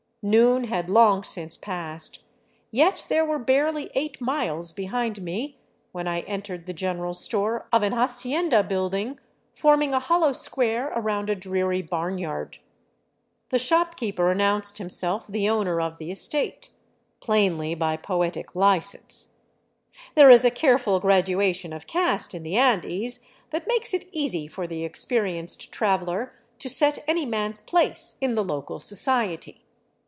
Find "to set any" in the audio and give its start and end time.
26.59-27.25